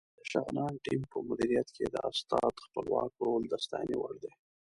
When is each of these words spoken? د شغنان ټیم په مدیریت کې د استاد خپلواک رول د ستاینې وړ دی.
د 0.17 0.21
شغنان 0.31 0.73
ټیم 0.85 1.01
په 1.11 1.17
مدیریت 1.27 1.67
کې 1.75 1.85
د 1.89 1.95
استاد 2.09 2.53
خپلواک 2.65 3.11
رول 3.25 3.43
د 3.47 3.53
ستاینې 3.65 3.95
وړ 3.97 4.15
دی. 4.23 4.31